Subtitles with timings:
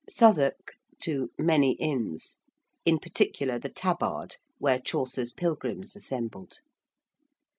[0.09, 0.77] ~Southwark...
[1.37, 2.39] many Inns~:
[2.85, 6.59] in particular the Tabard, where Chaucer's pilgrims assembled.